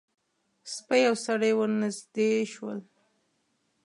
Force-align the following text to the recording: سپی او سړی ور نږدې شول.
سپی 0.73 1.01
او 1.09 1.15
سړی 1.25 1.51
ور 1.57 1.69
نږدې 1.81 2.29
شول. 2.53 2.79